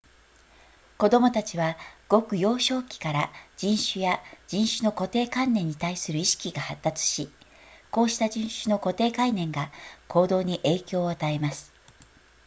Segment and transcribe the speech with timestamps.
[0.97, 1.77] 子供たちは
[2.09, 7.29] ごく幼少期から人種や人種の固定観念に対する意識が発達し
[7.91, 9.69] こうした人種の固定観念が
[10.07, 11.71] 行動に影響を与えます